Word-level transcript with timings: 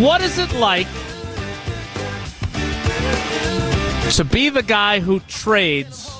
What 0.00 0.22
is 0.22 0.38
it 0.38 0.52
like 0.54 0.88
to 4.10 4.24
be 4.24 4.48
the 4.48 4.64
guy 4.66 4.98
who 4.98 5.20
trades 5.20 6.10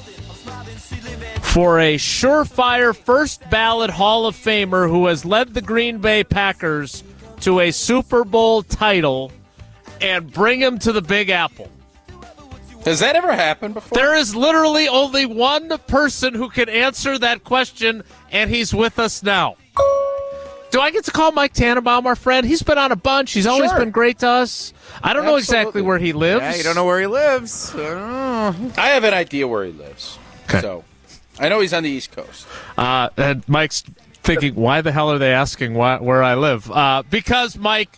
for 1.42 1.80
a 1.80 1.96
surefire 1.96 2.94
first 2.94 3.50
ballot 3.50 3.90
Hall 3.90 4.26
of 4.26 4.36
Famer 4.36 4.88
who 4.88 5.06
has 5.06 5.24
led 5.24 5.54
the 5.54 5.60
Green 5.60 5.98
Bay 5.98 6.22
Packers 6.22 7.02
to 7.40 7.58
a 7.58 7.72
Super 7.72 8.22
Bowl 8.24 8.62
title 8.62 9.32
and 10.00 10.32
bring 10.32 10.60
him 10.60 10.78
to 10.78 10.92
the 10.92 11.02
Big 11.02 11.30
Apple? 11.30 11.68
Has 12.84 13.00
that 13.00 13.16
ever 13.16 13.34
happened 13.34 13.74
before? 13.74 13.96
There 13.96 14.14
is 14.14 14.36
literally 14.36 14.86
only 14.86 15.26
one 15.26 15.76
person 15.88 16.32
who 16.32 16.48
can 16.48 16.68
answer 16.68 17.18
that 17.18 17.42
question, 17.42 18.04
and 18.30 18.50
he's 18.50 18.72
with 18.72 19.00
us 19.00 19.24
now. 19.24 19.56
Do 20.74 20.80
I 20.80 20.90
get 20.90 21.04
to 21.04 21.12
call 21.12 21.30
Mike 21.30 21.52
Tannenbaum 21.52 22.04
our 22.04 22.16
friend? 22.16 22.44
He's 22.44 22.64
been 22.64 22.78
on 22.78 22.90
a 22.90 22.96
bunch. 22.96 23.30
He's 23.30 23.46
always 23.46 23.70
Sure. 23.70 23.78
been 23.78 23.92
great 23.92 24.18
to 24.18 24.28
us. 24.28 24.74
I 25.04 25.12
don't 25.12 25.24
know 25.24 25.36
exactly 25.36 25.82
where 25.82 25.98
he 25.98 26.12
lives. 26.12 26.42
Yeah, 26.42 26.56
you 26.56 26.64
don't 26.64 26.74
know 26.74 26.84
where 26.84 26.98
he 26.98 27.06
lives. 27.06 27.72
I. 27.76 28.52
I 28.76 28.88
have 28.88 29.04
an 29.04 29.14
idea 29.14 29.46
where 29.46 29.64
he 29.64 29.70
lives. 29.70 30.18
Okay. 30.48 30.60
So 30.60 30.82
I 31.38 31.48
know 31.48 31.60
he's 31.60 31.72
on 31.72 31.84
the 31.84 31.90
East 31.90 32.10
Coast. 32.10 32.48
Uh, 32.76 33.08
and 33.16 33.48
Mike's 33.48 33.84
thinking, 34.24 34.56
why 34.56 34.80
the 34.80 34.90
hell 34.90 35.12
are 35.12 35.18
they 35.18 35.32
asking 35.32 35.74
why, 35.74 35.98
where 35.98 36.24
I 36.24 36.34
live? 36.34 36.68
Uh, 36.68 37.04
because, 37.08 37.56
Mike, 37.56 37.96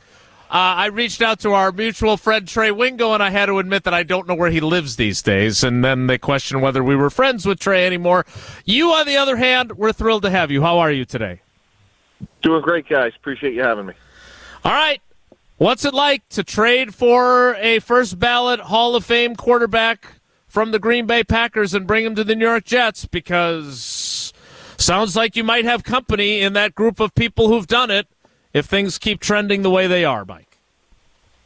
uh, 0.50 0.84
I 0.84 0.88
reached 0.88 1.22
out 1.22 1.40
to 1.40 1.54
our 1.54 1.72
mutual 1.72 2.18
friend 2.18 2.46
Trey 2.46 2.72
Wingo, 2.72 3.14
and 3.14 3.22
I 3.22 3.30
had 3.30 3.46
to 3.46 3.58
admit 3.58 3.84
that 3.84 3.94
I 3.94 4.02
don't 4.02 4.28
know 4.28 4.34
where 4.34 4.50
he 4.50 4.60
lives 4.60 4.96
these 4.96 5.22
days. 5.22 5.64
And 5.64 5.82
then 5.82 6.08
they 6.08 6.18
questioned 6.18 6.60
whether 6.60 6.84
we 6.84 6.94
were 6.94 7.08
friends 7.08 7.46
with 7.46 7.58
Trey 7.58 7.86
anymore. 7.86 8.26
You, 8.66 8.92
on 8.92 9.06
the 9.06 9.16
other 9.16 9.36
hand, 9.36 9.78
we're 9.78 9.94
thrilled 9.94 10.24
to 10.24 10.30
have 10.30 10.50
you. 10.50 10.60
How 10.60 10.80
are 10.80 10.92
you 10.92 11.06
today? 11.06 11.40
Doing 12.42 12.62
great, 12.62 12.88
guys. 12.88 13.12
Appreciate 13.16 13.54
you 13.54 13.62
having 13.62 13.86
me. 13.86 13.94
All 14.64 14.72
right. 14.72 15.00
What's 15.58 15.84
it 15.84 15.94
like 15.94 16.28
to 16.30 16.44
trade 16.44 16.94
for 16.94 17.54
a 17.56 17.78
first 17.78 18.18
ballot 18.18 18.60
Hall 18.60 18.94
of 18.94 19.04
Fame 19.04 19.34
quarterback 19.34 20.20
from 20.46 20.70
the 20.70 20.78
Green 20.78 21.06
Bay 21.06 21.24
Packers 21.24 21.72
and 21.72 21.86
bring 21.86 22.04
him 22.04 22.14
to 22.14 22.24
the 22.24 22.36
New 22.36 22.46
York 22.46 22.64
Jets? 22.64 23.06
Because 23.06 24.34
sounds 24.76 25.16
like 25.16 25.34
you 25.34 25.44
might 25.44 25.64
have 25.64 25.82
company 25.82 26.40
in 26.40 26.52
that 26.52 26.74
group 26.74 27.00
of 27.00 27.14
people 27.14 27.48
who've 27.48 27.66
done 27.66 27.90
it 27.90 28.06
if 28.52 28.66
things 28.66 28.98
keep 28.98 29.20
trending 29.20 29.62
the 29.62 29.70
way 29.70 29.86
they 29.86 30.04
are, 30.04 30.24
Mike. 30.24 30.58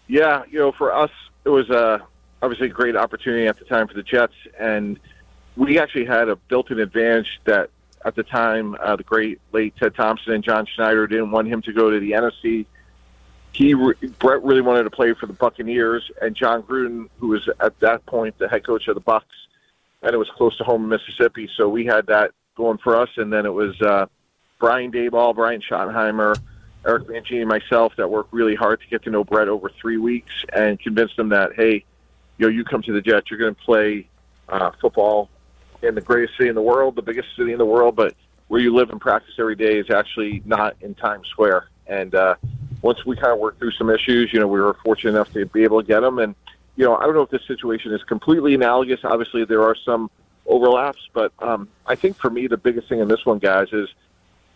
Yeah, 0.08 0.42
you 0.50 0.58
know, 0.58 0.72
for 0.72 0.92
us, 0.92 1.10
it 1.44 1.48
was 1.50 1.70
uh, 1.70 1.98
obviously 2.42 2.66
a 2.66 2.70
great 2.70 2.96
opportunity 2.96 3.46
at 3.46 3.58
the 3.58 3.64
time 3.64 3.86
for 3.86 3.94
the 3.94 4.02
Jets, 4.02 4.34
and 4.58 4.98
we 5.56 5.78
actually 5.78 6.04
had 6.04 6.28
a 6.28 6.36
built-in 6.36 6.80
advantage 6.80 7.40
that 7.44 7.70
at 8.04 8.14
the 8.14 8.22
time 8.22 8.76
uh, 8.80 8.96
the 8.96 9.02
great 9.02 9.40
late 9.52 9.74
Ted 9.76 9.94
Thompson 9.94 10.32
and 10.32 10.44
John 10.44 10.66
Schneider 10.66 11.06
didn't 11.06 11.30
want 11.30 11.48
him 11.48 11.62
to 11.62 11.72
go 11.72 11.90
to 11.90 12.00
the 12.00 12.12
NFC. 12.12 12.66
He 13.52 13.74
re- 13.74 13.94
Brett 14.18 14.42
really 14.42 14.60
wanted 14.60 14.84
to 14.84 14.90
play 14.90 15.12
for 15.14 15.26
the 15.26 15.32
Buccaneers, 15.32 16.10
and 16.22 16.34
Jon 16.34 16.62
Gruden, 16.62 17.08
who 17.18 17.28
was 17.28 17.48
at 17.60 17.78
that 17.80 18.06
point 18.06 18.38
the 18.38 18.48
head 18.48 18.64
coach 18.64 18.86
of 18.88 18.94
the 18.94 19.00
Bucks, 19.00 19.34
and 20.02 20.14
it 20.14 20.18
was 20.18 20.30
close 20.36 20.56
to 20.58 20.64
home 20.64 20.84
in 20.84 20.88
Mississippi, 20.88 21.48
so 21.56 21.68
we 21.68 21.84
had 21.84 22.06
that 22.06 22.30
going 22.54 22.78
for 22.78 22.96
us. 22.96 23.08
And 23.16 23.32
then 23.32 23.46
it 23.46 23.52
was 23.52 23.80
uh, 23.82 24.06
Brian 24.58 24.92
Daboll, 24.92 25.34
Brian 25.34 25.60
Schottenheimer, 25.60 26.38
Eric 26.86 27.08
Mangini, 27.08 27.40
and 27.40 27.48
myself 27.48 27.94
that 27.96 28.08
worked 28.08 28.32
really 28.32 28.54
hard 28.54 28.80
to 28.80 28.86
get 28.86 29.02
to 29.04 29.10
know 29.10 29.24
Brett 29.24 29.48
over 29.48 29.70
three 29.80 29.98
weeks 29.98 30.32
and 30.52 30.78
convinced 30.80 31.18
him 31.18 31.30
that, 31.30 31.52
hey, 31.56 31.84
you 32.38 32.46
know, 32.46 32.48
you 32.48 32.64
come 32.64 32.82
to 32.82 32.92
the 32.92 33.02
Jets, 33.02 33.30
you're 33.30 33.38
going 33.38 33.54
to 33.54 33.62
play 33.62 34.08
uh, 34.48 34.70
football 34.80 35.28
in 35.82 35.94
the 35.94 36.00
greatest 36.00 36.36
city 36.36 36.48
in 36.48 36.54
the 36.54 36.62
world, 36.62 36.96
the 36.96 37.02
biggest 37.02 37.28
city 37.36 37.52
in 37.52 37.58
the 37.58 37.64
world, 37.64 37.96
but 37.96 38.14
where 38.48 38.60
you 38.60 38.74
live 38.74 38.90
and 38.90 39.00
practice 39.00 39.34
every 39.38 39.56
day 39.56 39.78
is 39.78 39.90
actually 39.90 40.42
not 40.44 40.76
in 40.80 40.94
Times 40.94 41.28
Square. 41.28 41.68
And 41.86 42.14
uh, 42.14 42.34
once 42.82 43.04
we 43.06 43.16
kind 43.16 43.32
of 43.32 43.38
worked 43.38 43.58
through 43.58 43.72
some 43.72 43.90
issues, 43.90 44.32
you 44.32 44.40
know, 44.40 44.48
we 44.48 44.60
were 44.60 44.74
fortunate 44.84 45.10
enough 45.10 45.32
to 45.32 45.46
be 45.46 45.64
able 45.64 45.80
to 45.80 45.86
get 45.86 46.00
them. 46.00 46.18
And 46.18 46.34
you 46.76 46.84
know, 46.84 46.96
I 46.96 47.04
don't 47.04 47.14
know 47.14 47.22
if 47.22 47.30
this 47.30 47.46
situation 47.46 47.92
is 47.92 48.02
completely 48.04 48.54
analogous. 48.54 49.00
Obviously, 49.04 49.44
there 49.44 49.62
are 49.62 49.76
some 49.84 50.10
overlaps, 50.46 51.00
but 51.12 51.32
um, 51.40 51.68
I 51.86 51.94
think 51.94 52.16
for 52.16 52.30
me, 52.30 52.46
the 52.46 52.56
biggest 52.56 52.88
thing 52.88 53.00
in 53.00 53.08
this 53.08 53.26
one, 53.26 53.38
guys, 53.38 53.68
is 53.72 53.88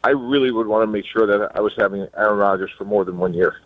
I 0.03 0.11
really 0.11 0.51
would 0.51 0.67
want 0.67 0.83
to 0.83 0.87
make 0.87 1.07
sure 1.07 1.27
that 1.27 1.57
I 1.57 1.61
was 1.61 1.75
having 1.77 2.07
Aaron 2.17 2.39
Rodgers 2.39 2.71
for 2.77 2.85
more 2.85 3.05
than 3.05 3.19
one 3.19 3.35
year. 3.35 3.57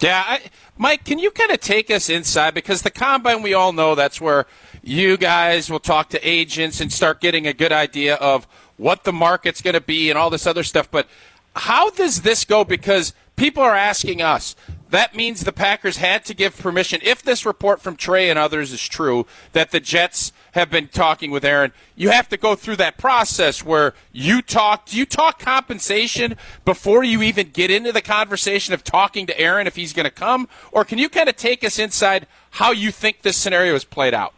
Yeah, 0.00 0.22
I, 0.26 0.40
Mike, 0.76 1.04
can 1.04 1.18
you 1.18 1.30
kind 1.30 1.50
of 1.50 1.60
take 1.60 1.90
us 1.90 2.08
inside 2.10 2.54
because 2.54 2.82
the 2.82 2.90
combine 2.90 3.42
we 3.42 3.54
all 3.54 3.72
know 3.72 3.94
that's 3.94 4.20
where 4.20 4.46
you 4.86 5.16
guys 5.16 5.68
will 5.68 5.80
talk 5.80 6.10
to 6.10 6.28
agents 6.28 6.80
and 6.80 6.92
start 6.92 7.20
getting 7.20 7.46
a 7.46 7.52
good 7.52 7.72
idea 7.72 8.14
of 8.14 8.46
what 8.76 9.02
the 9.02 9.12
market's 9.12 9.60
going 9.60 9.74
to 9.74 9.80
be 9.80 10.10
and 10.10 10.18
all 10.18 10.30
this 10.30 10.46
other 10.46 10.62
stuff. 10.62 10.88
But 10.90 11.08
how 11.56 11.90
does 11.90 12.22
this 12.22 12.44
go? 12.44 12.64
Because 12.64 13.12
people 13.34 13.62
are 13.62 13.74
asking 13.74 14.22
us. 14.22 14.54
That 14.90 15.16
means 15.16 15.40
the 15.40 15.52
Packers 15.52 15.96
had 15.96 16.24
to 16.26 16.34
give 16.34 16.56
permission, 16.56 17.00
if 17.02 17.20
this 17.20 17.44
report 17.44 17.82
from 17.82 17.96
Trey 17.96 18.30
and 18.30 18.38
others 18.38 18.72
is 18.72 18.86
true, 18.86 19.26
that 19.52 19.72
the 19.72 19.80
Jets 19.80 20.32
have 20.52 20.70
been 20.70 20.86
talking 20.86 21.32
with 21.32 21.44
Aaron. 21.44 21.72
You 21.96 22.10
have 22.10 22.28
to 22.28 22.36
go 22.36 22.54
through 22.54 22.76
that 22.76 22.96
process 22.96 23.64
where 23.64 23.94
you 24.12 24.40
talk. 24.40 24.86
Do 24.86 24.96
you 24.96 25.04
talk 25.04 25.40
compensation 25.40 26.36
before 26.64 27.02
you 27.02 27.22
even 27.22 27.50
get 27.50 27.72
into 27.72 27.90
the 27.90 28.00
conversation 28.00 28.72
of 28.72 28.84
talking 28.84 29.26
to 29.26 29.38
Aaron 29.40 29.66
if 29.66 29.74
he's 29.74 29.92
going 29.92 30.04
to 30.04 30.10
come? 30.10 30.48
Or 30.70 30.84
can 30.84 30.98
you 30.98 31.08
kind 31.08 31.28
of 31.28 31.34
take 31.34 31.64
us 31.64 31.80
inside 31.80 32.28
how 32.50 32.70
you 32.70 32.92
think 32.92 33.22
this 33.22 33.36
scenario 33.36 33.74
is 33.74 33.84
played 33.84 34.14
out? 34.14 34.32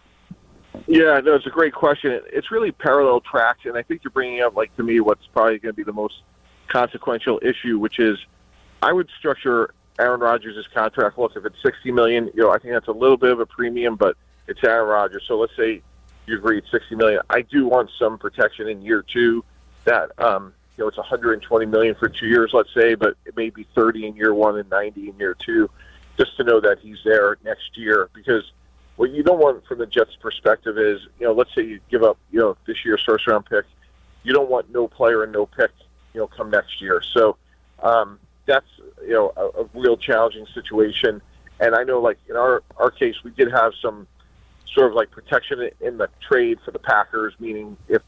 Yeah, 0.88 1.20
no, 1.20 1.34
it's 1.34 1.46
a 1.46 1.50
great 1.50 1.74
question. 1.74 2.18
It's 2.32 2.50
really 2.50 2.72
parallel 2.72 3.20
tracks, 3.20 3.66
and 3.66 3.76
I 3.76 3.82
think 3.82 4.02
you're 4.02 4.10
bringing 4.10 4.40
up, 4.40 4.56
like 4.56 4.74
to 4.76 4.82
me, 4.82 5.00
what's 5.00 5.26
probably 5.26 5.58
going 5.58 5.74
to 5.74 5.76
be 5.76 5.82
the 5.82 5.92
most 5.92 6.22
consequential 6.68 7.38
issue, 7.42 7.78
which 7.78 7.98
is 7.98 8.18
I 8.82 8.94
would 8.94 9.10
structure 9.18 9.74
Aaron 9.98 10.20
Rodgers' 10.20 10.66
contract. 10.72 11.18
Look, 11.18 11.36
if 11.36 11.44
it's 11.44 11.60
sixty 11.62 11.92
million, 11.92 12.30
you 12.34 12.42
know, 12.42 12.50
I 12.50 12.58
think 12.58 12.72
that's 12.72 12.88
a 12.88 12.92
little 12.92 13.18
bit 13.18 13.32
of 13.32 13.38
a 13.38 13.44
premium, 13.44 13.96
but 13.96 14.16
it's 14.46 14.64
Aaron 14.64 14.88
Rodgers. 14.88 15.24
So 15.28 15.38
let's 15.38 15.54
say 15.56 15.82
you 16.26 16.38
agree 16.38 16.56
it's 16.56 16.70
sixty 16.70 16.94
million. 16.94 17.20
I 17.28 17.42
do 17.42 17.66
want 17.66 17.90
some 17.98 18.16
protection 18.16 18.66
in 18.66 18.80
year 18.80 19.02
two. 19.02 19.44
That 19.84 20.10
um, 20.18 20.54
you 20.78 20.84
know, 20.84 20.88
it's 20.88 20.96
120 20.96 21.66
million 21.66 21.96
for 21.96 22.08
two 22.08 22.28
years, 22.28 22.52
let's 22.54 22.72
say, 22.72 22.94
but 22.94 23.14
it 23.26 23.36
may 23.36 23.50
be 23.50 23.66
30 23.74 24.06
in 24.06 24.16
year 24.16 24.32
one 24.32 24.56
and 24.56 24.70
90 24.70 25.08
in 25.08 25.18
year 25.18 25.34
two, 25.34 25.68
just 26.16 26.36
to 26.36 26.44
know 26.44 26.60
that 26.60 26.78
he's 26.78 26.98
there 27.04 27.36
next 27.44 27.76
year. 27.76 28.08
Because 28.14 28.44
what 28.98 29.12
you 29.12 29.22
don't 29.22 29.38
want 29.38 29.64
from 29.66 29.78
the 29.78 29.86
Jets' 29.86 30.16
perspective 30.20 30.76
is, 30.76 31.00
you 31.20 31.26
know, 31.26 31.32
let's 31.32 31.54
say 31.54 31.62
you 31.62 31.78
give 31.88 32.02
up, 32.02 32.18
you 32.32 32.40
know, 32.40 32.56
this 32.66 32.84
year's 32.84 33.00
first 33.06 33.28
round 33.28 33.46
pick, 33.46 33.64
you 34.24 34.32
don't 34.32 34.50
want 34.50 34.72
no 34.72 34.88
player 34.88 35.22
and 35.22 35.32
no 35.32 35.46
pick, 35.46 35.70
you 36.12 36.20
know, 36.20 36.26
come 36.26 36.50
next 36.50 36.82
year. 36.82 37.00
So 37.14 37.36
um, 37.80 38.18
that's 38.44 38.66
you 39.02 39.12
know 39.12 39.32
a, 39.36 39.62
a 39.62 39.64
real 39.72 39.96
challenging 39.96 40.46
situation. 40.52 41.22
And 41.60 41.76
I 41.76 41.84
know, 41.84 42.00
like 42.00 42.18
in 42.28 42.34
our 42.34 42.64
our 42.76 42.90
case, 42.90 43.14
we 43.22 43.30
did 43.30 43.52
have 43.52 43.72
some 43.80 44.08
sort 44.74 44.90
of 44.90 44.96
like 44.96 45.12
protection 45.12 45.70
in 45.80 45.98
the 45.98 46.08
trade 46.20 46.58
for 46.64 46.72
the 46.72 46.80
Packers, 46.80 47.34
meaning 47.38 47.76
if 47.88 48.02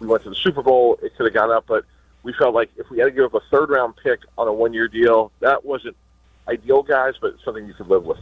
we 0.00 0.06
went 0.06 0.22
to 0.22 0.30
the 0.30 0.36
Super 0.36 0.62
Bowl, 0.62 0.98
it 1.02 1.14
could 1.16 1.26
have 1.26 1.34
gone 1.34 1.50
up, 1.50 1.66
but 1.68 1.84
we 2.22 2.32
felt 2.32 2.54
like 2.54 2.70
if 2.78 2.88
we 2.88 2.98
had 2.98 3.04
to 3.04 3.10
give 3.10 3.26
up 3.26 3.34
a 3.34 3.42
third 3.50 3.68
round 3.68 3.94
pick 4.02 4.20
on 4.38 4.48
a 4.48 4.52
one 4.52 4.72
year 4.72 4.88
deal, 4.88 5.32
that 5.40 5.66
wasn't 5.66 5.96
ideal, 6.48 6.82
guys, 6.82 7.12
but 7.20 7.34
something 7.44 7.66
you 7.66 7.74
could 7.74 7.88
live 7.88 8.04
with. 8.04 8.18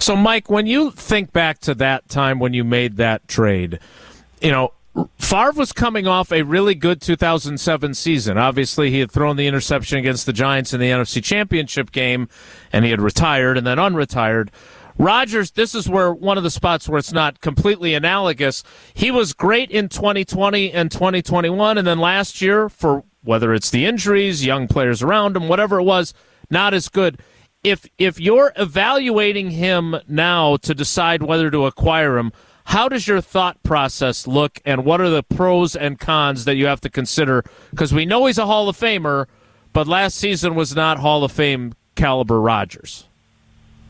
So, 0.00 0.16
Mike, 0.16 0.48
when 0.48 0.66
you 0.66 0.90
think 0.90 1.30
back 1.30 1.58
to 1.60 1.74
that 1.74 2.08
time 2.08 2.38
when 2.38 2.54
you 2.54 2.64
made 2.64 2.96
that 2.96 3.28
trade, 3.28 3.78
you 4.40 4.50
know, 4.50 4.72
Favre 5.18 5.52
was 5.52 5.72
coming 5.72 6.06
off 6.06 6.32
a 6.32 6.42
really 6.42 6.74
good 6.74 7.02
2007 7.02 7.92
season. 7.92 8.38
Obviously, 8.38 8.90
he 8.90 9.00
had 9.00 9.10
thrown 9.10 9.36
the 9.36 9.46
interception 9.46 9.98
against 9.98 10.24
the 10.24 10.32
Giants 10.32 10.72
in 10.72 10.80
the 10.80 10.86
NFC 10.86 11.22
Championship 11.22 11.92
game, 11.92 12.30
and 12.72 12.86
he 12.86 12.90
had 12.90 13.00
retired 13.00 13.58
and 13.58 13.66
then 13.66 13.76
unretired. 13.76 14.48
Rodgers, 14.98 15.50
this 15.50 15.74
is 15.74 15.86
where 15.86 16.14
one 16.14 16.38
of 16.38 16.44
the 16.44 16.50
spots 16.50 16.88
where 16.88 16.98
it's 16.98 17.12
not 17.12 17.42
completely 17.42 17.92
analogous. 17.92 18.64
He 18.94 19.10
was 19.10 19.34
great 19.34 19.70
in 19.70 19.90
2020 19.90 20.72
and 20.72 20.90
2021, 20.90 21.76
and 21.76 21.86
then 21.86 21.98
last 21.98 22.40
year, 22.40 22.70
for 22.70 23.04
whether 23.22 23.52
it's 23.52 23.70
the 23.70 23.84
injuries, 23.84 24.46
young 24.46 24.66
players 24.66 25.02
around 25.02 25.36
him, 25.36 25.46
whatever 25.46 25.78
it 25.78 25.84
was, 25.84 26.14
not 26.48 26.72
as 26.72 26.88
good. 26.88 27.20
If 27.62 27.86
if 27.98 28.18
you're 28.18 28.52
evaluating 28.56 29.50
him 29.50 29.96
now 30.08 30.56
to 30.58 30.74
decide 30.74 31.22
whether 31.22 31.50
to 31.50 31.66
acquire 31.66 32.16
him, 32.16 32.32
how 32.64 32.88
does 32.88 33.06
your 33.06 33.20
thought 33.20 33.62
process 33.62 34.26
look, 34.26 34.60
and 34.64 34.84
what 34.84 35.00
are 35.00 35.10
the 35.10 35.22
pros 35.22 35.74
and 35.76 35.98
cons 35.98 36.44
that 36.44 36.56
you 36.56 36.66
have 36.66 36.80
to 36.82 36.88
consider? 36.88 37.44
Because 37.70 37.92
we 37.92 38.06
know 38.06 38.26
he's 38.26 38.38
a 38.38 38.46
Hall 38.46 38.68
of 38.68 38.78
Famer, 38.78 39.26
but 39.72 39.86
last 39.86 40.16
season 40.16 40.54
was 40.54 40.74
not 40.74 40.98
Hall 40.98 41.24
of 41.24 41.32
Fame 41.32 41.74
caliber 41.96 42.40
Rodgers. 42.40 43.06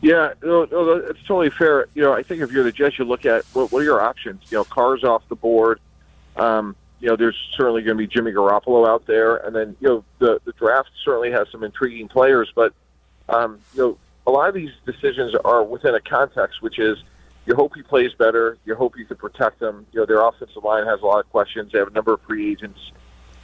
Yeah, 0.01 0.33
no, 0.43 0.65
no, 0.65 0.93
it's 0.93 1.21
totally 1.27 1.51
fair. 1.51 1.87
You 1.93 2.01
know, 2.01 2.13
I 2.13 2.23
think 2.23 2.41
if 2.41 2.51
you're 2.51 2.63
the 2.63 2.71
Jets, 2.71 2.97
you 2.97 3.05
look 3.05 3.25
at 3.25 3.45
what, 3.53 3.71
what 3.71 3.79
are 3.81 3.85
your 3.85 4.01
options. 4.01 4.41
You 4.49 4.57
know, 4.57 4.63
Carr's 4.63 5.03
off 5.03 5.21
the 5.29 5.35
board. 5.35 5.79
Um, 6.35 6.75
you 6.99 7.07
know, 7.07 7.15
there's 7.15 7.37
certainly 7.55 7.83
going 7.83 7.97
to 7.97 8.01
be 8.01 8.07
Jimmy 8.07 8.31
Garoppolo 8.31 8.87
out 8.87 9.05
there, 9.05 9.37
and 9.37 9.55
then 9.55 9.75
you 9.79 9.87
know 9.87 10.03
the 10.19 10.41
the 10.45 10.53
draft 10.53 10.89
certainly 11.05 11.31
has 11.31 11.47
some 11.51 11.63
intriguing 11.63 12.07
players, 12.07 12.51
but 12.55 12.73
um, 13.33 13.59
you 13.73 13.81
know 13.81 13.97
a 14.27 14.31
lot 14.31 14.49
of 14.49 14.55
these 14.55 14.71
decisions 14.85 15.35
are 15.43 15.63
within 15.63 15.95
a 15.95 15.99
context, 15.99 16.61
which 16.61 16.79
is 16.79 16.97
you 17.45 17.55
hope 17.55 17.73
he 17.75 17.81
plays 17.81 18.13
better, 18.13 18.57
you 18.65 18.75
hope 18.75 18.97
you 18.97 19.05
can 19.05 19.17
protect 19.17 19.61
him. 19.61 19.85
You 19.91 20.01
know, 20.01 20.05
their 20.05 20.21
offensive 20.21 20.63
line 20.63 20.85
has 20.85 21.01
a 21.01 21.05
lot 21.05 21.19
of 21.19 21.29
questions. 21.31 21.71
They 21.71 21.79
have 21.79 21.87
a 21.87 21.91
number 21.91 22.13
of 22.13 22.21
free 22.21 22.51
agents. 22.51 22.79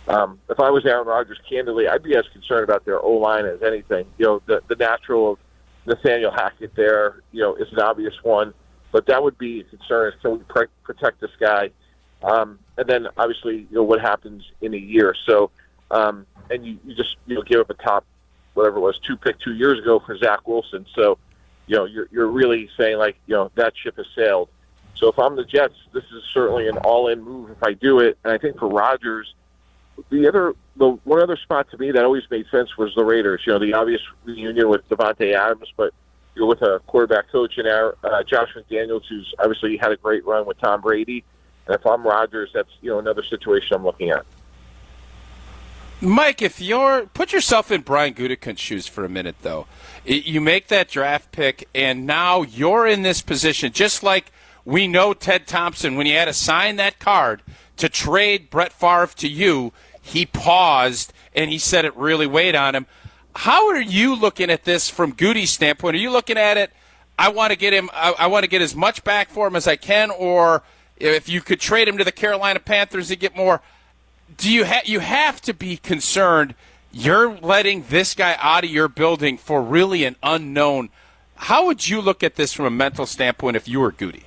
Um, 0.07 0.39
if 0.49 0.59
I 0.59 0.69
was 0.69 0.85
Aaron 0.85 1.07
Rodgers, 1.07 1.39
candidly, 1.49 1.87
I'd 1.87 2.03
be 2.03 2.15
as 2.15 2.25
concerned 2.31 2.63
about 2.63 2.85
their 2.85 2.99
O 3.01 3.13
line 3.13 3.45
as 3.45 3.61
anything. 3.61 4.05
You 4.17 4.25
know, 4.25 4.41
the 4.45 4.61
the 4.67 4.75
natural 4.75 5.33
of 5.33 5.39
Nathaniel 5.85 6.31
Hackett 6.31 6.75
there, 6.75 7.21
you 7.31 7.41
know, 7.41 7.55
is 7.55 7.71
an 7.71 7.79
obvious 7.79 8.13
one, 8.23 8.53
but 8.91 9.05
that 9.07 9.21
would 9.23 9.37
be 9.37 9.61
a 9.61 9.63
concern. 9.63 10.13
Can 10.21 10.31
we 10.31 10.37
pre- 10.43 10.67
protect 10.83 11.19
this 11.19 11.31
guy? 11.39 11.71
Um, 12.23 12.59
and 12.77 12.87
then 12.87 13.07
obviously, 13.17 13.67
you 13.69 13.75
know, 13.75 13.83
what 13.83 14.01
happens 14.01 14.43
in 14.61 14.73
a 14.73 14.77
year. 14.77 15.15
So, 15.25 15.51
um, 15.91 16.25
and 16.49 16.65
you, 16.65 16.77
you 16.85 16.95
just 16.95 17.17
you 17.25 17.35
know 17.35 17.41
give 17.41 17.59
up 17.59 17.69
a 17.69 17.73
top 17.73 18.05
whatever 18.57 18.77
it 18.77 18.81
was 18.81 18.97
two 18.99 19.15
pick 19.15 19.39
two 19.39 19.53
years 19.53 19.79
ago 19.79 19.99
for 19.99 20.17
Zach 20.17 20.47
Wilson. 20.47 20.85
So, 20.95 21.19
you 21.67 21.75
know, 21.75 21.85
you're 21.85 22.07
you're 22.11 22.27
really 22.27 22.69
saying 22.75 22.97
like 22.97 23.17
you 23.27 23.35
know 23.35 23.51
that 23.55 23.73
ship 23.77 23.97
has 23.97 24.07
sailed. 24.15 24.49
So 24.95 25.09
if 25.09 25.19
I'm 25.19 25.35
the 25.35 25.45
Jets, 25.45 25.75
this 25.93 26.03
is 26.05 26.23
certainly 26.33 26.67
an 26.67 26.77
all-in 26.77 27.21
move 27.21 27.51
if 27.51 27.61
I 27.61 27.73
do 27.73 27.99
it. 27.99 28.17
And 28.23 28.33
I 28.33 28.39
think 28.39 28.57
for 28.57 28.67
Rodgers, 28.67 29.35
the 30.09 30.27
other 30.27 30.55
the 30.75 30.89
one 31.03 31.21
other 31.21 31.37
spot 31.37 31.69
to 31.71 31.77
me 31.77 31.91
that 31.91 32.03
always 32.03 32.23
made 32.31 32.47
sense 32.49 32.77
was 32.77 32.93
the 32.95 33.05
Raiders. 33.05 33.41
You 33.45 33.53
know, 33.53 33.59
the 33.59 33.73
obvious 33.73 34.01
reunion 34.25 34.69
with 34.69 34.87
Davante 34.89 35.35
Adams, 35.35 35.71
but 35.77 35.93
you're 36.35 36.47
with 36.47 36.63
a 36.63 36.81
quarterback 36.87 37.31
coach 37.31 37.57
in 37.57 37.67
our 37.67 37.95
uh, 38.03 38.23
Josh 38.23 38.49
McDaniels, 38.55 39.03
who's 39.07 39.33
obviously 39.39 39.77
had 39.77 39.91
a 39.91 39.97
great 39.97 40.25
run 40.25 40.45
with 40.47 40.59
Tom 40.59 40.81
Brady. 40.81 41.23
And 41.67 41.75
if 41.75 41.85
I'm 41.85 42.05
Rodgers, 42.05 42.49
that's 42.53 42.71
you 42.81 42.89
know 42.89 42.97
another 42.97 43.23
situation 43.23 43.75
I'm 43.75 43.83
looking 43.83 44.09
at. 44.09 44.25
Mike, 45.99 46.41
if 46.41 46.61
you're 46.61 47.07
put 47.07 47.33
yourself 47.33 47.71
in 47.71 47.81
Brian 47.81 48.13
Gutekunst's 48.13 48.61
shoes 48.61 48.87
for 48.87 49.03
a 49.03 49.09
minute, 49.09 49.37
though, 49.41 49.65
you 50.05 50.39
make 50.39 50.67
that 50.67 50.89
draft 50.89 51.31
pick, 51.31 51.67
and 51.73 52.05
now 52.05 52.43
you're 52.43 52.85
in 52.85 53.01
this 53.01 53.21
position, 53.21 53.71
just 53.71 54.03
like 54.03 54.31
we 54.63 54.87
know 54.87 55.13
Ted 55.13 55.47
Thompson 55.47 55.95
when 55.95 56.05
he 56.05 56.11
had 56.11 56.25
to 56.25 56.33
sign 56.33 56.75
that 56.75 56.99
card 56.99 57.41
to 57.77 57.89
trade 57.89 58.49
Brett 58.49 58.73
Favre 58.73 59.07
to 59.15 59.27
you 59.27 59.71
he 60.07 60.25
paused 60.25 61.11
and 61.35 61.51
he 61.51 61.57
said 61.57 61.83
it 61.83 61.95
really 61.95 62.27
weighed 62.27 62.55
on 62.55 62.75
him. 62.75 62.87
How 63.35 63.67
are 63.69 63.81
you 63.81 64.15
looking 64.15 64.49
at 64.49 64.63
this 64.63 64.89
from 64.89 65.11
Goody's 65.11 65.51
standpoint? 65.51 65.95
Are 65.95 65.99
you 65.99 66.11
looking 66.11 66.37
at 66.37 66.57
it? 66.57 66.71
I 67.19 67.29
want 67.29 67.51
to 67.51 67.57
get 67.57 67.73
him. 67.73 67.89
I, 67.93 68.13
I 68.17 68.27
want 68.27 68.43
to 68.43 68.49
get 68.49 68.61
as 68.61 68.73
much 68.73 69.03
back 69.03 69.29
for 69.29 69.47
him 69.47 69.55
as 69.55 69.67
I 69.67 69.75
can, 69.75 70.09
or 70.11 70.63
if 70.95 71.27
you 71.27 71.41
could 71.41 71.59
trade 71.59 71.87
him 71.87 71.97
to 71.97 72.03
the 72.03 72.11
Carolina 72.11 72.59
Panthers 72.59 73.09
to 73.09 73.15
get 73.15 73.35
more. 73.35 73.61
Do 74.35 74.51
you 74.51 74.65
have 74.65 74.85
you 74.85 74.99
have 74.99 75.41
to 75.41 75.53
be 75.53 75.77
concerned? 75.77 76.55
You're 76.91 77.37
letting 77.39 77.85
this 77.89 78.13
guy 78.13 78.35
out 78.39 78.63
of 78.63 78.69
your 78.69 78.87
building 78.87 79.37
for 79.37 79.61
really 79.61 80.03
an 80.03 80.15
unknown. 80.23 80.89
How 81.35 81.65
would 81.67 81.87
you 81.87 82.01
look 82.01 82.23
at 82.23 82.35
this 82.35 82.53
from 82.53 82.65
a 82.65 82.71
mental 82.71 83.05
standpoint 83.05 83.55
if 83.55 83.67
you 83.67 83.79
were 83.79 83.91
Goody? 83.91 84.23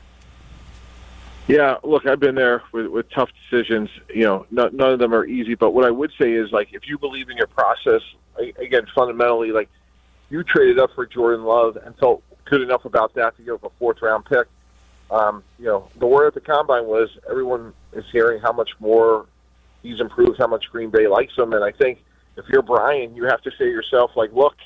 Yeah, 1.49 1.79
look, 1.83 2.07
I've 2.07 2.21
been 2.21 2.37
there 2.37 2.63
with, 2.71 2.87
with 2.87 3.11
tough 3.11 3.31
decisions. 3.51 3.91
You 4.15 4.23
know, 4.23 4.47
none 4.51 4.81
of 4.81 5.01
them 5.01 5.13
are 5.13 5.25
easy. 5.25 5.57
But 5.57 5.73
what 5.73 5.85
I 5.85 5.91
would 5.91 6.13
say 6.17 6.33
is, 6.33 6.53
like, 6.53 6.69
if 6.73 6.87
you 6.87 6.97
believe 6.97 7.29
in 7.29 7.37
your 7.37 7.49
process, 7.49 8.03
again, 8.39 8.87
fundamentally, 8.95 9.51
like, 9.51 9.69
you 10.29 10.45
traded 10.45 10.79
up 10.79 10.91
for 10.95 11.07
Jordan 11.07 11.45
Love 11.45 11.77
and 11.77 11.97
felt 11.99 12.23
good 12.45 12.63
enough 12.63 12.85
about 12.85 13.15
that 13.15 13.37
to 13.37 13.43
give 13.43 13.55
up 13.55 13.65
a 13.65 13.71
fourth 13.81 14.01
round 14.01 14.27
pick. 14.27 14.47
Um, 15.11 15.43
you 15.59 15.65
know, 15.65 15.89
the 15.99 16.07
word 16.07 16.29
at 16.29 16.35
the 16.35 16.41
combine 16.41 16.87
was 16.87 17.09
everyone 17.29 17.73
is 17.93 18.05
hearing 18.13 18.41
how 18.41 18.53
much 18.53 18.71
more 18.79 19.27
he's 19.83 20.01
improved, 20.01 20.39
how 20.39 20.47
much 20.47 20.67
Green 20.71 20.91
Bay 20.91 21.07
likes 21.07 21.37
him, 21.37 21.53
and 21.53 21.65
I 21.65 21.73
think 21.73 22.05
if 22.37 22.45
you're 22.49 22.63
Brian, 22.63 23.15
you 23.15 23.25
have 23.25 23.43
to 23.43 23.51
say 23.51 23.65
to 23.65 23.71
yourself, 23.71 24.13
like, 24.17 24.33
look, 24.33 24.57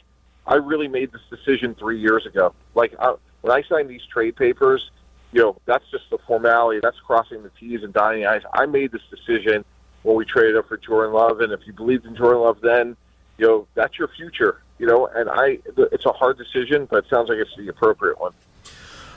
I 0.47 0.55
really 0.57 0.89
made 0.89 1.11
this 1.13 1.23
decision 1.31 1.75
three 1.75 2.01
years 2.01 2.27
ago. 2.27 2.55
Like, 2.75 2.95
I, 2.99 3.15
when 3.41 3.53
I 3.53 3.63
signed 3.69 3.89
these 3.89 4.05
trade 4.13 4.37
papers 4.37 4.91
you 5.35 5.41
know, 5.41 5.57
that's 5.67 5.85
just 5.91 6.09
the 6.11 6.19
formality. 6.29 6.79
That's 6.81 6.99
crossing 7.01 7.43
the 7.43 7.51
T's 7.59 7.83
and 7.83 7.93
dotting 7.93 8.21
the 8.21 8.27
I's. 8.27 8.43
I 8.55 8.67
made 8.67 8.93
this 8.93 9.03
decision 9.11 9.65
when 10.05 10.17
we 10.17 10.25
traded 10.25 10.57
up 10.57 10.69
for 10.69 10.77
Jordan 10.77 11.13
Love, 11.13 11.41
and 11.41 11.53
if 11.53 11.61
you 11.67 11.73
believed 11.73 12.07
in 12.07 12.15
Jordan 12.15 12.43
Love 12.43 12.61
then, 12.63 12.97
you 13.37 13.47
know, 13.47 13.67
that's 13.75 13.99
your 13.99 14.09
future. 14.09 14.63
You 14.79 14.87
know, 14.87 15.07
and 15.09 15.29
I, 15.29 15.59
it's 15.77 16.07
a 16.07 16.13
hard 16.13 16.39
decision, 16.39 16.87
but 16.89 17.05
it 17.05 17.11
sounds 17.11 17.29
like 17.29 17.39
it's 17.39 17.55
the 17.57 17.69
appropriate 17.69 18.21
one. 18.21 18.33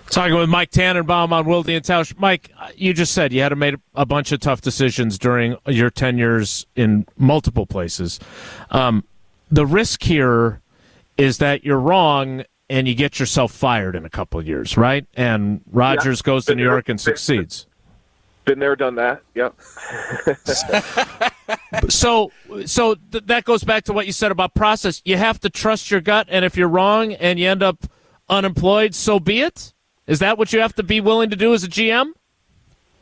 Talking 0.09 0.35
with 0.35 0.49
Mike 0.49 0.71
Tannenbaum 0.71 1.33
on 1.33 1.45
Wilde 1.45 1.69
and 1.69 1.83
Tausch. 1.83 2.17
Mike, 2.17 2.51
you 2.75 2.93
just 2.93 3.13
said 3.13 3.33
you 3.33 3.41
had 3.41 3.49
to 3.49 3.55
make 3.55 3.75
a 3.93 4.05
bunch 4.05 4.31
of 4.31 4.39
tough 4.39 4.61
decisions 4.61 5.19
during 5.19 5.57
your 5.67 5.89
tenures 5.89 6.65
in 6.75 7.05
multiple 7.17 7.65
places. 7.65 8.19
Um, 8.71 9.03
the 9.51 9.65
risk 9.65 10.03
here 10.03 10.61
is 11.17 11.39
that 11.39 11.63
you're 11.63 11.79
wrong 11.79 12.43
and 12.69 12.87
you 12.87 12.95
get 12.95 13.19
yourself 13.19 13.51
fired 13.51 13.95
in 13.95 14.05
a 14.05 14.09
couple 14.09 14.39
of 14.39 14.47
years, 14.47 14.77
right? 14.77 15.05
And 15.15 15.61
Rodgers 15.71 16.21
yeah, 16.21 16.31
goes 16.31 16.45
to 16.45 16.55
New 16.55 16.63
York 16.63 16.89
and 16.89 16.99
succeeds. 16.99 17.65
Been 18.45 18.59
there, 18.59 18.75
done 18.75 18.95
that. 18.95 19.21
Yep. 19.35 19.55
so, 21.89 22.31
so 22.65 22.95
th- 23.11 23.25
that 23.25 23.43
goes 23.43 23.63
back 23.63 23.83
to 23.85 23.93
what 23.93 24.05
you 24.05 24.13
said 24.13 24.31
about 24.31 24.53
process. 24.53 25.01
You 25.03 25.17
have 25.17 25.39
to 25.41 25.49
trust 25.49 25.91
your 25.91 25.99
gut, 25.99 26.27
and 26.29 26.45
if 26.45 26.55
you're 26.55 26.69
wrong 26.69 27.13
and 27.13 27.39
you 27.39 27.49
end 27.49 27.61
up 27.61 27.85
unemployed, 28.29 28.95
so 28.95 29.19
be 29.19 29.41
it. 29.41 29.73
Is 30.07 30.19
that 30.19 30.37
what 30.37 30.53
you 30.53 30.59
have 30.61 30.73
to 30.75 30.83
be 30.83 31.01
willing 31.01 31.29
to 31.29 31.35
do 31.35 31.53
as 31.53 31.63
a 31.63 31.67
GM? 31.67 32.13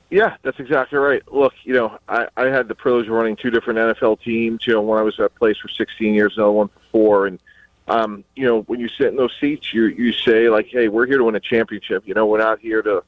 Yeah, 0.09 0.37
that's 0.43 0.59
exactly 0.59 0.97
right. 0.97 1.21
Look, 1.31 1.53
you 1.63 1.73
know, 1.73 1.97
I, 2.07 2.27
I 2.37 2.45
had 2.45 2.67
the 2.67 2.75
privilege 2.75 3.07
of 3.07 3.13
running 3.13 3.35
two 3.35 3.49
different 3.49 3.79
NFL 3.79 4.21
teams. 4.21 4.65
You 4.67 4.73
know, 4.73 4.81
one 4.81 4.99
I 4.99 5.01
was 5.01 5.19
at 5.19 5.33
place 5.35 5.57
for 5.57 5.67
16 5.67 6.13
years, 6.13 6.37
another 6.37 6.51
one 6.51 6.67
for 6.67 6.79
four, 6.91 7.27
and 7.27 7.39
um, 7.87 8.23
you 8.35 8.45
know, 8.45 8.61
when 8.61 8.79
you 8.79 8.89
sit 8.89 9.07
in 9.07 9.15
those 9.15 9.33
seats, 9.39 9.73
you 9.73 9.85
you 9.85 10.11
say 10.11 10.49
like, 10.49 10.67
"Hey, 10.67 10.87
we're 10.87 11.05
here 11.05 11.19
to 11.19 11.23
win 11.23 11.35
a 11.35 11.39
championship." 11.39 12.07
You 12.07 12.15
know, 12.15 12.25
we're 12.25 12.39
not 12.39 12.59
here 12.59 12.81
to 12.81 13.03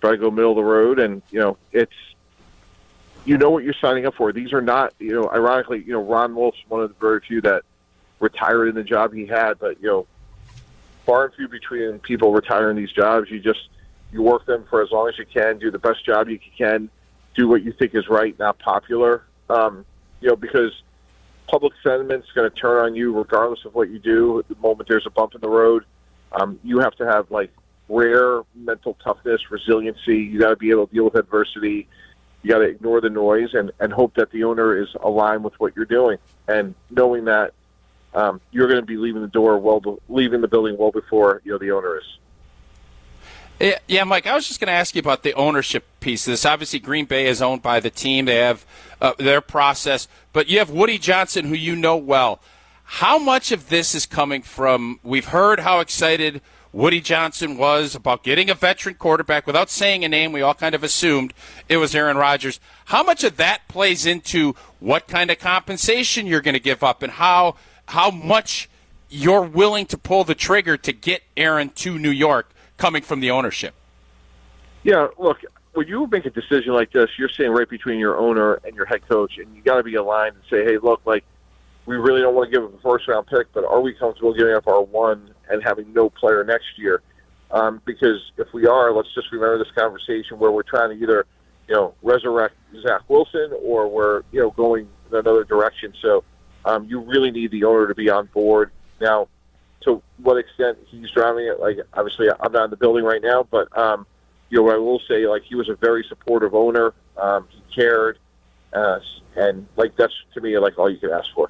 try 0.00 0.12
to 0.12 0.16
go 0.16 0.30
middle 0.30 0.52
of 0.52 0.56
the 0.56 0.64
road. 0.64 0.98
And 0.98 1.22
you 1.30 1.40
know, 1.40 1.56
it's 1.72 1.92
you 3.24 3.36
know 3.36 3.50
what 3.50 3.64
you're 3.64 3.74
signing 3.74 4.06
up 4.06 4.14
for. 4.14 4.32
These 4.32 4.52
are 4.52 4.62
not, 4.62 4.94
you 4.98 5.12
know, 5.12 5.28
ironically, 5.30 5.82
you 5.82 5.92
know, 5.92 6.02
Ron 6.02 6.34
Wolf's 6.34 6.58
one 6.68 6.82
of 6.82 6.88
the 6.88 6.94
very 7.00 7.20
few 7.20 7.40
that 7.42 7.64
retired 8.20 8.68
in 8.68 8.74
the 8.74 8.84
job 8.84 9.12
he 9.12 9.26
had, 9.26 9.58
but 9.58 9.80
you 9.80 9.88
know, 9.88 10.06
far 11.06 11.26
and 11.26 11.34
few 11.34 11.48
between 11.48 11.98
people 12.00 12.32
retiring 12.32 12.76
these 12.76 12.92
jobs. 12.92 13.30
You 13.30 13.40
just 13.40 13.68
you 14.12 14.22
work 14.22 14.46
them 14.46 14.64
for 14.68 14.82
as 14.82 14.90
long 14.90 15.08
as 15.08 15.18
you 15.18 15.26
can, 15.26 15.58
do 15.58 15.70
the 15.70 15.78
best 15.78 16.04
job 16.04 16.28
you 16.28 16.38
can, 16.56 16.90
do 17.36 17.48
what 17.48 17.62
you 17.62 17.72
think 17.72 17.94
is 17.94 18.08
right, 18.08 18.36
not 18.38 18.58
popular. 18.58 19.24
Um, 19.48 19.84
you 20.20 20.28
know, 20.28 20.36
because 20.36 20.82
public 21.46 21.72
sentiment's 21.82 22.28
going 22.34 22.48
to 22.48 22.56
turn 22.56 22.84
on 22.84 22.94
you 22.94 23.16
regardless 23.16 23.64
of 23.64 23.74
what 23.74 23.90
you 23.90 23.98
do. 23.98 24.44
The 24.48 24.56
moment 24.56 24.88
there's 24.88 25.06
a 25.06 25.10
bump 25.10 25.34
in 25.34 25.40
the 25.40 25.48
road, 25.48 25.84
um, 26.32 26.58
you 26.62 26.78
have 26.80 26.94
to 26.96 27.06
have 27.06 27.30
like 27.30 27.50
rare 27.88 28.42
mental 28.54 28.96
toughness, 29.02 29.50
resiliency. 29.50 30.18
You 30.18 30.38
got 30.38 30.50
to 30.50 30.56
be 30.56 30.70
able 30.70 30.86
to 30.86 30.94
deal 30.94 31.04
with 31.04 31.16
adversity. 31.16 31.88
You 32.42 32.50
got 32.50 32.58
to 32.58 32.64
ignore 32.64 33.00
the 33.00 33.10
noise 33.10 33.52
and, 33.52 33.72
and 33.80 33.92
hope 33.92 34.14
that 34.14 34.30
the 34.30 34.44
owner 34.44 34.80
is 34.80 34.88
aligned 35.02 35.44
with 35.44 35.58
what 35.58 35.74
you're 35.76 35.84
doing. 35.84 36.18
And 36.48 36.74
knowing 36.90 37.24
that 37.24 37.52
um, 38.14 38.40
you're 38.50 38.68
going 38.68 38.80
to 38.80 38.86
be 38.86 38.96
leaving 38.96 39.22
the 39.22 39.28
door 39.28 39.58
well, 39.58 40.00
leaving 40.08 40.40
the 40.40 40.48
building 40.48 40.76
well 40.76 40.90
before 40.90 41.42
you 41.44 41.52
know 41.52 41.58
the 41.58 41.70
owner 41.70 41.98
is. 41.98 42.18
Yeah, 43.86 44.04
Mike, 44.04 44.26
I 44.26 44.34
was 44.34 44.48
just 44.48 44.58
going 44.58 44.68
to 44.68 44.72
ask 44.72 44.94
you 44.94 45.00
about 45.00 45.22
the 45.22 45.34
ownership 45.34 45.84
piece 46.00 46.26
of 46.26 46.32
this. 46.32 46.46
Obviously, 46.46 46.78
Green 46.78 47.04
Bay 47.04 47.26
is 47.26 47.42
owned 47.42 47.60
by 47.60 47.78
the 47.78 47.90
team. 47.90 48.24
They 48.24 48.36
have 48.36 48.64
uh, 49.02 49.12
their 49.18 49.42
process, 49.42 50.08
but 50.32 50.48
you 50.48 50.58
have 50.60 50.70
Woody 50.70 50.96
Johnson, 50.96 51.44
who 51.44 51.54
you 51.54 51.76
know 51.76 51.96
well. 51.96 52.40
How 52.84 53.18
much 53.18 53.52
of 53.52 53.68
this 53.68 53.94
is 53.94 54.06
coming 54.06 54.40
from? 54.40 54.98
We've 55.02 55.26
heard 55.26 55.60
how 55.60 55.80
excited 55.80 56.40
Woody 56.72 57.00
Johnson 57.00 57.58
was 57.58 57.94
about 57.94 58.22
getting 58.22 58.48
a 58.48 58.54
veteran 58.54 58.94
quarterback 58.94 59.46
without 59.46 59.68
saying 59.68 60.04
a 60.04 60.08
name. 60.08 60.32
We 60.32 60.40
all 60.40 60.54
kind 60.54 60.74
of 60.74 60.82
assumed 60.82 61.34
it 61.68 61.76
was 61.76 61.94
Aaron 61.94 62.16
Rodgers. 62.16 62.60
How 62.86 63.02
much 63.02 63.24
of 63.24 63.36
that 63.36 63.68
plays 63.68 64.06
into 64.06 64.54
what 64.78 65.06
kind 65.06 65.30
of 65.30 65.38
compensation 65.38 66.26
you're 66.26 66.40
going 66.40 66.54
to 66.54 66.60
give 66.60 66.82
up 66.82 67.02
and 67.02 67.12
how 67.12 67.56
how 67.90 68.10
much 68.10 68.68
you're 69.08 69.42
willing 69.42 69.86
to 69.86 69.98
pull 69.98 70.24
the 70.24 70.34
trigger 70.34 70.76
to 70.76 70.92
get 70.92 71.22
Aaron 71.36 71.70
to 71.70 71.98
New 71.98 72.10
York? 72.10 72.52
coming 72.80 73.02
from 73.02 73.20
the 73.20 73.30
ownership. 73.30 73.74
Yeah, 74.82 75.08
look, 75.18 75.38
when 75.74 75.86
you 75.86 76.06
make 76.06 76.24
a 76.24 76.30
decision 76.30 76.72
like 76.72 76.90
this, 76.90 77.10
you're 77.18 77.28
sitting 77.28 77.52
right 77.52 77.68
between 77.68 78.00
your 78.00 78.16
owner 78.16 78.54
and 78.64 78.74
your 78.74 78.86
head 78.86 79.06
coach, 79.08 79.38
and 79.38 79.54
you 79.54 79.62
got 79.62 79.76
to 79.76 79.82
be 79.82 79.94
aligned 79.94 80.34
and 80.34 80.44
say, 80.50 80.64
hey, 80.64 80.78
look, 80.78 81.02
like 81.04 81.22
we 81.86 81.96
really 81.96 82.22
don't 82.22 82.34
want 82.34 82.50
to 82.50 82.56
give 82.56 82.64
up 82.64 82.74
a 82.76 82.82
first 82.82 83.06
round 83.06 83.26
pick, 83.26 83.52
but 83.52 83.64
are 83.64 83.80
we 83.80 83.92
comfortable 83.92 84.32
giving 84.32 84.54
up 84.54 84.66
our 84.66 84.82
one 84.82 85.32
and 85.50 85.62
having 85.62 85.92
no 85.92 86.08
player 86.08 86.42
next 86.42 86.78
year? 86.78 87.02
Um, 87.50 87.82
because 87.84 88.20
if 88.38 88.52
we 88.54 88.66
are, 88.66 88.92
let's 88.92 89.12
just 89.14 89.30
remember 89.30 89.58
this 89.58 89.72
conversation 89.74 90.38
where 90.38 90.50
we're 90.50 90.62
trying 90.62 90.96
to 90.96 91.02
either, 91.02 91.26
you 91.68 91.74
know, 91.74 91.94
resurrect 92.02 92.54
Zach 92.82 93.02
Wilson 93.08 93.52
or 93.62 93.88
we're, 93.88 94.22
you 94.32 94.40
know, 94.40 94.50
going 94.50 94.88
in 95.10 95.18
another 95.18 95.44
direction. 95.44 95.92
So 96.00 96.24
um, 96.64 96.84
you 96.84 97.00
really 97.00 97.30
need 97.30 97.50
the 97.50 97.64
owner 97.64 97.88
to 97.88 97.94
be 97.94 98.10
on 98.10 98.26
board. 98.26 98.70
Now, 99.00 99.28
to 99.82 100.02
what 100.18 100.36
extent 100.36 100.78
he's 100.86 101.10
driving 101.10 101.46
it. 101.46 101.60
Like 101.60 101.78
obviously, 101.94 102.28
I'm 102.40 102.52
not 102.52 102.64
in 102.64 102.70
the 102.70 102.76
building 102.76 103.04
right 103.04 103.22
now, 103.22 103.46
but 103.50 103.76
um, 103.76 104.06
you 104.50 104.58
know, 104.58 104.70
I 104.70 104.76
will 104.76 105.00
say 105.08 105.26
like 105.26 105.42
he 105.42 105.54
was 105.54 105.68
a 105.68 105.74
very 105.76 106.04
supportive 106.08 106.54
owner. 106.54 106.92
Um, 107.16 107.46
he 107.50 107.62
cared, 107.74 108.18
uh, 108.72 108.98
and 109.36 109.66
like 109.76 109.96
that's 109.96 110.12
to 110.34 110.40
me 110.40 110.58
like 110.58 110.78
all 110.78 110.90
you 110.90 110.98
could 110.98 111.10
ask 111.10 111.28
for. 111.34 111.48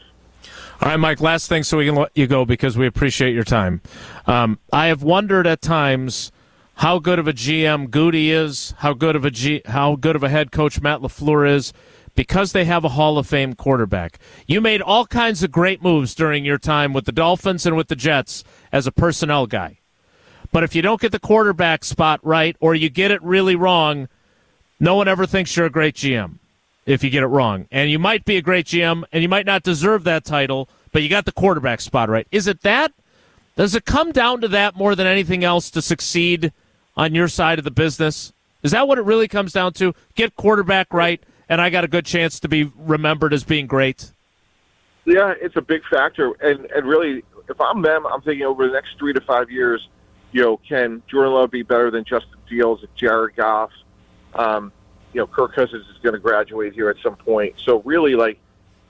All 0.80 0.88
right, 0.88 0.96
Mike. 0.96 1.20
Last 1.20 1.48
thing, 1.48 1.62
so 1.62 1.76
we 1.78 1.86
can 1.86 1.94
let 1.94 2.10
you 2.14 2.26
go 2.26 2.44
because 2.44 2.78
we 2.78 2.86
appreciate 2.86 3.34
your 3.34 3.44
time. 3.44 3.82
Um, 4.26 4.58
I 4.72 4.86
have 4.86 5.02
wondered 5.02 5.46
at 5.46 5.60
times 5.60 6.32
how 6.76 6.98
good 6.98 7.18
of 7.18 7.28
a 7.28 7.32
GM 7.34 7.90
Goody 7.90 8.30
is, 8.30 8.74
how 8.78 8.94
good 8.94 9.14
of 9.16 9.24
a 9.24 9.30
G, 9.30 9.60
how 9.66 9.96
good 9.96 10.16
of 10.16 10.22
a 10.22 10.30
head 10.30 10.50
coach 10.50 10.80
Matt 10.80 11.00
LaFleur 11.00 11.50
is, 11.50 11.74
because 12.14 12.52
they 12.52 12.64
have 12.64 12.84
a 12.84 12.90
Hall 12.90 13.18
of 13.18 13.26
Fame 13.26 13.54
quarterback. 13.54 14.18
You 14.46 14.60
made 14.60 14.82
all 14.82 15.06
kinds 15.06 15.42
of 15.42 15.50
great 15.50 15.82
moves 15.82 16.14
during 16.14 16.44
your 16.44 16.58
time 16.58 16.92
with 16.92 17.04
the 17.04 17.12
Dolphins 17.12 17.66
and 17.66 17.76
with 17.76 17.88
the 17.88 17.96
Jets 17.96 18.44
as 18.72 18.86
a 18.86 18.92
personnel 18.92 19.46
guy. 19.46 19.78
But 20.52 20.64
if 20.64 20.74
you 20.74 20.82
don't 20.82 21.00
get 21.00 21.12
the 21.12 21.20
quarterback 21.20 21.84
spot 21.84 22.20
right 22.22 22.56
or 22.60 22.74
you 22.74 22.90
get 22.90 23.10
it 23.10 23.22
really 23.22 23.54
wrong, 23.54 24.08
no 24.78 24.96
one 24.96 25.08
ever 25.08 25.26
thinks 25.26 25.56
you're 25.56 25.66
a 25.66 25.70
great 25.70 25.94
GM 25.94 26.38
if 26.86 27.04
you 27.04 27.10
get 27.10 27.22
it 27.22 27.28
wrong. 27.28 27.66
And 27.70 27.90
you 27.90 27.98
might 27.98 28.24
be 28.24 28.36
a 28.36 28.42
great 28.42 28.66
GM 28.66 29.04
and 29.12 29.22
you 29.22 29.28
might 29.28 29.46
not 29.46 29.62
deserve 29.62 30.04
that 30.04 30.24
title, 30.24 30.68
but 30.92 31.02
you 31.02 31.08
got 31.08 31.24
the 31.24 31.32
quarterback 31.32 31.80
spot 31.80 32.08
right. 32.08 32.26
Is 32.32 32.46
it 32.46 32.62
that? 32.62 32.92
Does 33.56 33.74
it 33.74 33.84
come 33.84 34.10
down 34.10 34.40
to 34.40 34.48
that 34.48 34.74
more 34.74 34.94
than 34.94 35.06
anything 35.06 35.44
else 35.44 35.70
to 35.70 35.82
succeed 35.82 36.52
on 36.96 37.14
your 37.14 37.28
side 37.28 37.58
of 37.58 37.64
the 37.64 37.70
business? 37.70 38.32
Is 38.62 38.72
that 38.72 38.88
what 38.88 38.98
it 38.98 39.04
really 39.04 39.28
comes 39.28 39.52
down 39.52 39.72
to? 39.74 39.94
Get 40.14 40.36
quarterback 40.36 40.92
right, 40.92 41.22
and 41.50 41.60
I 41.60 41.68
got 41.68 41.84
a 41.84 41.88
good 41.88 42.06
chance 42.06 42.40
to 42.40 42.48
be 42.48 42.72
remembered 42.76 43.34
as 43.34 43.44
being 43.44 43.66
great. 43.66 44.12
Yeah, 45.04 45.34
it's 45.38 45.56
a 45.56 45.60
big 45.60 45.82
factor, 45.90 46.32
and 46.40 46.70
and 46.70 46.86
really, 46.86 47.24
if 47.48 47.60
I'm 47.60 47.82
them, 47.82 48.06
I'm 48.06 48.22
thinking 48.22 48.46
over 48.46 48.66
the 48.66 48.72
next 48.72 48.96
three 48.98 49.12
to 49.12 49.20
five 49.20 49.50
years, 49.50 49.86
you 50.30 50.42
know, 50.42 50.56
can 50.58 51.02
Jordan 51.08 51.34
Love 51.34 51.50
be 51.50 51.62
better 51.62 51.90
than 51.90 52.04
Justin 52.04 52.38
Fields, 52.48 52.84
Jared 52.94 53.34
Goff? 53.34 53.72
Um, 54.34 54.72
you 55.12 55.20
know, 55.20 55.26
Kirk 55.26 55.54
Cousins 55.54 55.84
is 55.88 55.98
going 56.02 56.12
to 56.12 56.20
graduate 56.20 56.72
here 56.72 56.88
at 56.88 56.96
some 57.02 57.16
point. 57.16 57.54
So 57.58 57.82
really, 57.82 58.14
like, 58.14 58.38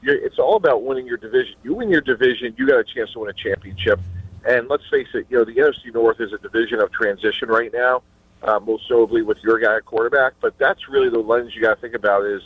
it's 0.02 0.38
all 0.38 0.56
about 0.56 0.82
winning 0.82 1.06
your 1.06 1.16
division. 1.16 1.54
You 1.62 1.74
win 1.74 1.88
your 1.88 2.02
division, 2.02 2.54
you 2.58 2.66
got 2.66 2.78
a 2.78 2.84
chance 2.84 3.12
to 3.12 3.20
win 3.20 3.30
a 3.30 3.32
championship. 3.32 3.98
And 4.46 4.68
let's 4.68 4.86
face 4.90 5.08
it, 5.14 5.26
you 5.30 5.38
know, 5.38 5.44
the 5.44 5.54
NFC 5.54 5.94
North 5.94 6.20
is 6.20 6.32
a 6.32 6.38
division 6.38 6.80
of 6.80 6.92
transition 6.92 7.48
right 7.48 7.72
now, 7.72 8.02
uh, 8.42 8.58
most 8.60 8.84
notably 8.90 9.22
with 9.22 9.38
your 9.42 9.58
guy 9.58 9.76
at 9.76 9.84
quarterback. 9.84 10.34
But 10.40 10.58
that's 10.58 10.88
really 10.88 11.10
the 11.10 11.18
lens 11.18 11.52
you 11.54 11.62
got 11.62 11.74
to 11.74 11.80
think 11.80 11.94
about 11.94 12.24
is, 12.24 12.42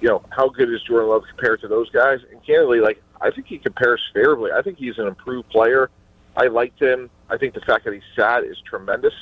you 0.00 0.08
know, 0.08 0.22
how 0.30 0.48
good 0.48 0.72
is 0.72 0.82
Jordan 0.82 1.10
Love 1.10 1.22
compared 1.28 1.60
to 1.62 1.68
those 1.68 1.90
guys? 1.90 2.20
And 2.30 2.44
candidly, 2.44 2.80
like, 2.80 3.02
I 3.20 3.30
think 3.30 3.46
he 3.46 3.58
compares 3.58 4.00
favorably. 4.12 4.50
I 4.52 4.62
think 4.62 4.78
he's 4.78 4.98
an 4.98 5.06
improved 5.06 5.48
player. 5.48 5.90
I 6.36 6.46
liked 6.48 6.80
him. 6.80 7.08
I 7.30 7.38
think 7.38 7.54
the 7.54 7.60
fact 7.60 7.84
that 7.84 7.94
he's 7.94 8.02
sad 8.14 8.44
is 8.44 8.56
tremendous. 8.68 9.14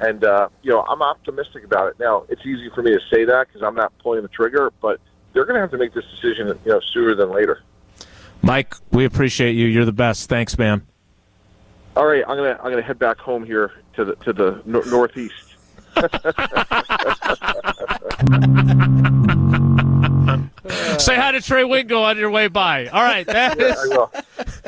And, 0.00 0.24
uh, 0.24 0.48
you 0.62 0.70
know, 0.70 0.82
I'm 0.82 1.02
optimistic 1.02 1.64
about 1.64 1.88
it. 1.88 1.98
Now, 1.98 2.24
it's 2.28 2.42
easy 2.42 2.70
for 2.74 2.82
me 2.82 2.92
to 2.92 3.00
say 3.10 3.24
that 3.24 3.48
because 3.48 3.62
I'm 3.62 3.74
not 3.74 3.92
pulling 3.98 4.22
the 4.22 4.28
trigger, 4.28 4.72
but 4.80 5.00
they're 5.32 5.44
going 5.44 5.54
to 5.54 5.60
have 5.60 5.70
to 5.72 5.78
make 5.78 5.94
this 5.94 6.04
decision, 6.14 6.48
you 6.64 6.72
know, 6.72 6.80
sooner 6.92 7.14
than 7.14 7.30
later. 7.30 7.62
Mike, 8.42 8.74
we 8.90 9.04
appreciate 9.04 9.52
you. 9.52 9.66
You're 9.66 9.84
the 9.84 9.92
best. 9.92 10.28
Thanks, 10.28 10.58
man. 10.58 10.86
All 11.96 12.06
right, 12.06 12.24
I'm 12.26 12.36
gonna 12.36 12.58
I'm 12.60 12.70
gonna 12.70 12.82
head 12.82 12.98
back 12.98 13.18
home 13.18 13.46
here 13.46 13.70
to 13.96 14.04
the 14.04 14.14
to 14.16 14.32
the 14.32 14.62
no- 14.64 14.80
northeast. 14.82 15.54
Say 20.98 21.16
hi 21.16 21.32
to 21.32 21.40
Trey 21.42 21.64
Wingo 21.64 22.02
on 22.02 22.16
your 22.16 22.30
way 22.30 22.48
by. 22.48 22.86
All 22.86 23.02
right, 23.02 23.26
that 23.26 23.60
I 23.60 23.64
is 23.64 23.76
will. 23.90 24.10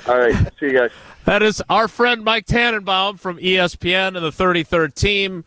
All 0.07 0.19
right, 0.19 0.35
see 0.61 0.67
you 0.67 0.73
guys. 0.75 0.91
that 1.25 1.43
is 1.43 1.63
our 1.71 1.89
friend 1.89 2.23
Mike 2.23 2.45
Tannenbaum 2.47 3.17
from 3.17 3.39
ESPN 3.39 4.09
and 4.09 4.17
the 4.19 4.31
33rd 4.31 4.95
team. 4.95 5.45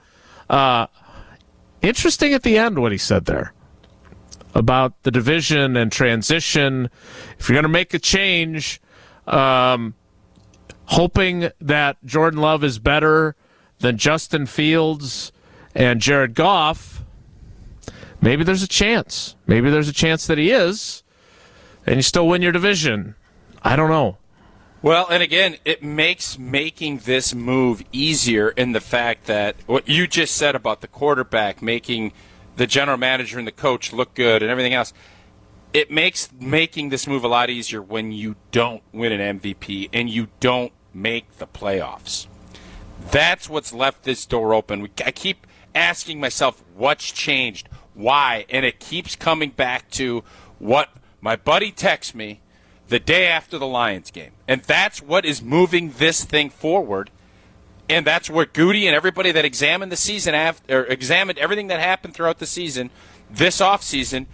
Uh, 0.50 0.88
interesting 1.81 2.33
at 2.33 2.41
the 2.43 2.57
end 2.57 2.79
what 2.79 2.91
he 2.91 2.98
said 2.98 3.25
there 3.25 3.53
about 4.55 5.03
the 5.03 5.12
division 5.12 5.77
and 5.77 5.91
transition. 5.91 6.89
If 7.38 7.48
you're 7.48 7.55
going 7.55 7.63
to 7.63 7.69
make 7.69 7.93
a 7.93 8.00
change, 8.00 8.81
um, 9.27 9.93
hoping 10.86 11.51
that 11.62 12.03
Jordan 12.03 12.41
Love 12.41 12.63
is 12.63 12.79
better 12.79 13.36
than 13.79 13.98
Justin 13.98 14.45
Fields 14.45 15.31
and 15.74 16.01
Jared 16.01 16.33
Goff, 16.36 17.03
maybe 18.21 18.43
there's 18.43 18.63
a 18.63 18.67
chance. 18.67 19.36
Maybe 19.48 19.69
there's 19.69 19.89
a 19.89 19.93
chance 19.93 20.27
that 20.27 20.38
he 20.38 20.51
is, 20.51 21.03
and 21.86 21.95
you 21.95 22.01
still 22.01 22.27
win 22.27 22.41
your 22.41 22.51
division. 22.51 23.15
I 23.63 23.75
don't 23.75 23.89
know. 23.89 24.17
Well, 24.81 25.07
and 25.09 25.21
again, 25.21 25.57
it 25.65 25.83
makes 25.83 26.39
making 26.39 27.00
this 27.00 27.36
move 27.36 27.83
easier 27.91 28.50
in 28.50 28.71
the 28.71 28.79
fact 28.79 29.25
that 29.25 29.57
what 29.65 29.89
you 29.89 30.07
just 30.07 30.36
said 30.36 30.55
about 30.55 30.79
the 30.79 30.88
quarterback 30.88 31.62
making 31.62 32.13
the 32.55 32.65
general 32.65 32.98
manager 32.98 33.38
and 33.38 33.48
the 33.48 33.51
coach 33.51 33.91
look 33.91 34.13
good 34.13 34.41
and 34.41 34.50
everything 34.50 34.74
else. 34.74 34.93
It 35.74 35.91
makes 35.91 36.29
making 36.39 36.89
this 36.89 37.07
move 37.07 37.25
a 37.25 37.27
lot 37.27 37.50
easier 37.50 37.81
when 37.81 38.13
you 38.13 38.38
don't 38.51 38.81
win 38.93 39.12
an 39.12 39.39
MVP 39.39 39.89
and 39.91 40.09
you 40.09 40.29
don't 40.39 40.71
make 40.93 41.38
the 41.38 41.45
playoffs. 41.45 42.27
That's 43.12 43.50
what's 43.50 43.74
left 43.74 44.03
this 44.03 44.25
door 44.25 44.53
open. 44.53 44.89
I 45.06 45.12
keep 45.12 45.48
asking 45.74 46.20
myself, 46.20 46.63
what's 46.75 47.12
changed? 47.12 47.70
Why? 47.94 48.46
And 48.50 48.65
it 48.65 48.79
keeps 48.79 49.15
coming 49.15 49.50
back 49.50 49.89
to 49.91 50.24
what 50.60 50.89
my 51.22 51.36
buddy 51.36 51.72
texts 51.72 52.13
me 52.13 52.41
the 52.88 53.00
day 53.00 53.27
after 53.27 53.58
the 53.58 53.68
Lions 53.68 54.12
game. 54.12 54.32
And 54.48 54.62
that's 54.63 55.01
what 55.01 55.25
is 55.25 55.41
moving 55.41 55.94
this 55.98 56.24
thing 56.24 56.50
forward. 56.50 57.12
And 57.88 58.06
that's 58.06 58.29
where 58.29 58.46
Goody 58.46 58.88
and 58.88 58.96
everybody 58.96 59.32
that 59.32 59.46
examined 59.46 59.91
the 59.91 59.98
season 59.98 60.36
after, 60.36 60.86
examined 60.86 61.39
everything 61.39 61.68
that 61.68 61.79
happened 61.79 62.13
throughout 62.13 62.38
the 62.38 62.46
season, 62.46 62.91
this 63.29 63.60
offseason, 63.60 64.27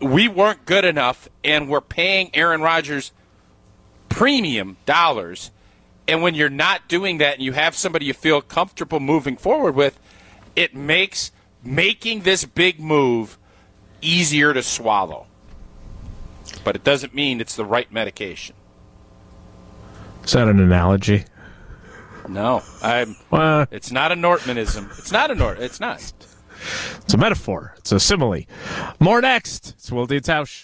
we 0.00 0.28
weren't 0.28 0.64
good 0.66 0.84
enough, 0.84 1.28
and 1.44 1.68
we're 1.68 1.80
paying 1.80 2.30
Aaron 2.34 2.60
Rodgers 2.60 3.12
premium 4.08 4.76
dollars. 4.86 5.50
And 6.08 6.22
when 6.22 6.34
you're 6.34 6.50
not 6.50 6.88
doing 6.88 7.18
that 7.18 7.34
and 7.34 7.42
you 7.42 7.52
have 7.52 7.76
somebody 7.76 8.06
you 8.06 8.14
feel 8.14 8.40
comfortable 8.42 9.00
moving 9.00 9.36
forward 9.36 9.74
with, 9.74 9.98
it 10.56 10.74
makes 10.74 11.30
making 11.62 12.22
this 12.22 12.44
big 12.44 12.80
move 12.80 13.38
easier 14.00 14.52
to 14.52 14.62
swallow. 14.62 15.26
But 16.64 16.74
it 16.76 16.84
doesn't 16.84 17.14
mean 17.14 17.40
it's 17.40 17.54
the 17.56 17.64
right 17.64 17.90
medication. 17.92 18.56
Is 20.24 20.32
that 20.32 20.48
an 20.48 20.60
analogy? 20.60 21.24
No, 22.28 22.62
I'm. 22.82 23.16
Well, 23.30 23.66
It's 23.70 23.90
not 23.90 24.12
a 24.12 24.14
Nortmanism. 24.14 24.96
It's 24.98 25.10
not 25.10 25.30
a 25.30 25.34
Nort. 25.34 25.58
It's 25.58 25.80
not. 25.80 26.12
it's 27.04 27.14
a 27.14 27.16
metaphor. 27.16 27.74
It's 27.78 27.90
a 27.90 27.98
simile. 27.98 28.42
More 29.00 29.20
next. 29.20 29.70
It's 29.70 29.90
Wilde 29.90 30.12
and 30.12 30.22
Tausch. 30.22 30.60